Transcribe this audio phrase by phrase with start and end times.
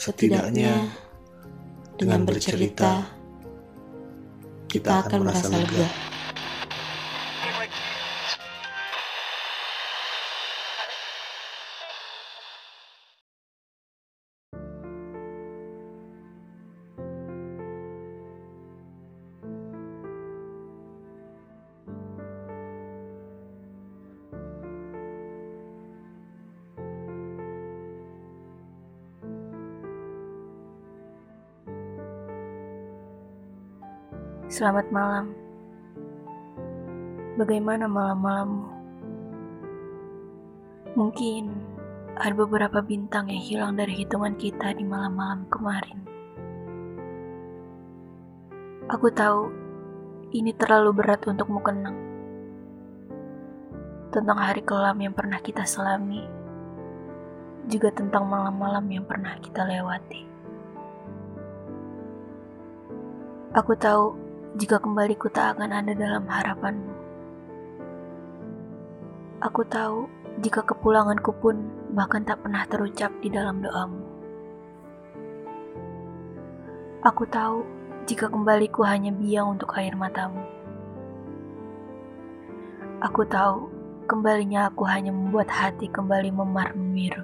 [0.00, 0.88] Setidaknya
[2.00, 3.04] dengan bercerita,
[4.64, 6.09] kita akan merasa lega.
[34.50, 35.30] Selamat malam.
[37.38, 38.66] Bagaimana malam-malammu?
[40.98, 41.54] Mungkin
[42.18, 46.02] ada beberapa bintang yang hilang dari hitungan kita di malam-malam kemarin.
[48.90, 49.54] Aku tahu
[50.34, 51.94] ini terlalu berat untukmu kenang.
[54.10, 56.26] Tentang hari kelam yang pernah kita selami,
[57.70, 60.26] juga tentang malam-malam yang pernah kita lewati.
[63.54, 66.90] Aku tahu jika kembali ku tak akan ada dalam harapanmu.
[69.46, 70.10] Aku tahu
[70.42, 74.02] jika kepulanganku pun bahkan tak pernah terucap di dalam doamu.
[77.06, 77.62] Aku tahu
[78.10, 80.42] jika kembaliku hanya biang untuk air matamu.
[83.06, 83.70] Aku tahu
[84.10, 87.22] kembalinya aku hanya membuat hati kembali memar memiru.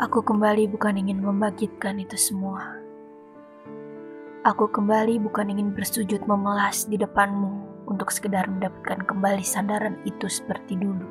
[0.00, 2.83] Aku kembali bukan ingin membangkitkan itu semua
[4.44, 10.76] Aku kembali bukan ingin bersujud memelas di depanmu untuk sekedar mendapatkan kembali sandaran itu seperti
[10.76, 11.08] dulu.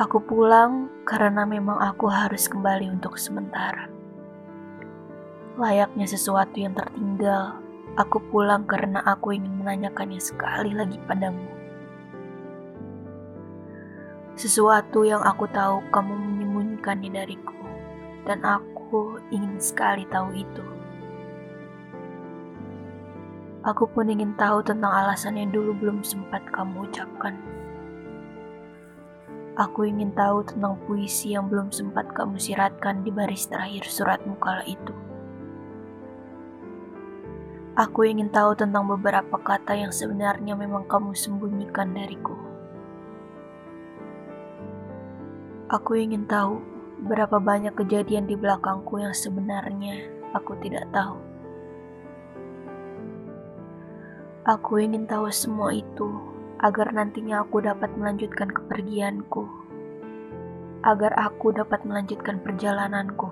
[0.00, 3.84] Aku pulang karena memang aku harus kembali untuk sementara.
[5.60, 7.60] Layaknya sesuatu yang tertinggal,
[8.00, 11.52] aku pulang karena aku ingin menanyakannya sekali lagi padamu.
[14.40, 17.60] Sesuatu yang aku tahu kamu menyembunyikannya dariku,
[18.24, 18.77] dan aku
[19.28, 20.64] ingin sekali tahu itu.
[23.68, 27.36] Aku pun ingin tahu tentang alasan yang dulu belum sempat kamu ucapkan.
[29.58, 34.62] Aku ingin tahu tentang puisi yang belum sempat kamu siratkan di baris terakhir suratmu kala
[34.64, 34.94] itu.
[37.76, 42.38] Aku ingin tahu tentang beberapa kata yang sebenarnya memang kamu sembunyikan dariku.
[45.68, 50.02] Aku ingin tahu berapa banyak kejadian di belakangku yang sebenarnya
[50.34, 51.18] aku tidak tahu.
[54.48, 56.08] Aku ingin tahu semua itu
[56.58, 59.46] agar nantinya aku dapat melanjutkan kepergianku,
[60.82, 63.30] agar aku dapat melanjutkan perjalananku.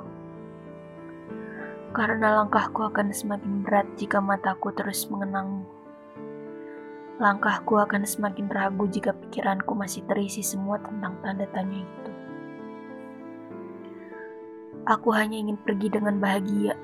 [1.96, 5.64] Karena langkahku akan semakin berat jika mataku terus mengenangmu.
[7.16, 12.15] Langkahku akan semakin ragu jika pikiranku masih terisi semua tentang tanda tanya itu.
[14.86, 16.78] Aku hanya ingin pergi dengan bahagia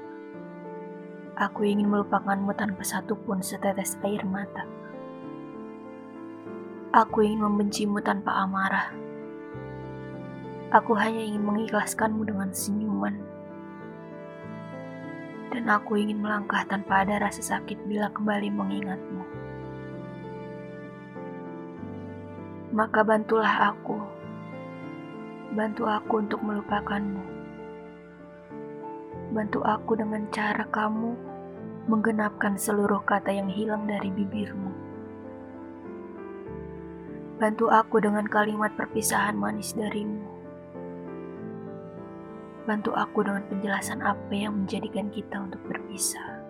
[1.43, 4.69] Aku ingin melupakanmu tanpa satu pun setetes air mata.
[6.93, 8.93] Aku ingin membencimu tanpa amarah.
[10.77, 13.17] Aku hanya ingin mengikhlaskanmu dengan senyuman.
[15.57, 19.25] Dan aku ingin melangkah tanpa ada rasa sakit bila kembali mengingatmu.
[22.77, 23.97] Maka bantulah aku.
[25.57, 27.42] Bantu aku untuk melupakanmu
[29.33, 31.17] bantu aku dengan cara kamu
[31.89, 34.69] menggenapkan seluruh kata yang hilang dari bibirmu.
[37.41, 40.21] Bantu aku dengan kalimat perpisahan manis darimu.
[42.69, 46.45] Bantu aku dengan penjelasan apa yang menjadikan kita untuk berpisah.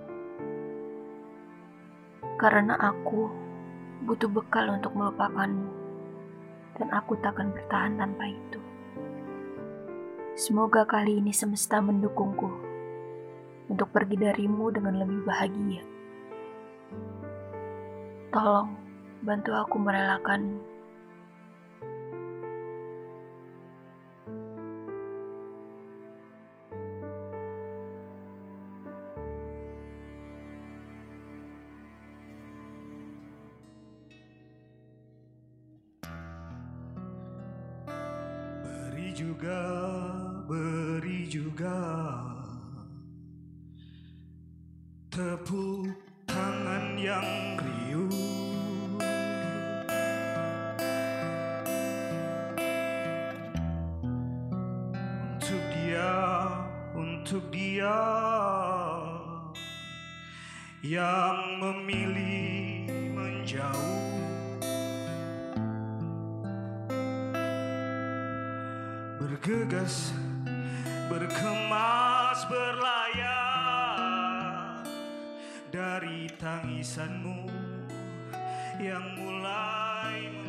[2.36, 3.30] Karena aku
[4.04, 5.70] butuh bekal untuk melupakanmu,
[6.76, 8.60] dan aku takkan bertahan tanpa itu.
[10.36, 12.71] Semoga kali ini semesta mendukungku
[13.72, 15.80] untuk pergi darimu dengan lebih bahagia.
[18.28, 18.76] Tolong
[19.24, 20.60] bantu aku merelakanmu.
[38.60, 39.60] Beri juga,
[40.44, 42.31] beri juga.
[45.12, 45.92] Tepuk
[46.24, 48.08] tangan yang riuh.
[55.36, 56.16] Untuk dia,
[56.96, 57.92] untuk dia
[60.80, 64.16] Yang memilih menjauh.
[69.20, 70.16] Bergegas
[71.12, 73.01] berkemas berlayar
[75.92, 77.52] dari tangisanmu
[78.80, 80.41] yang mulai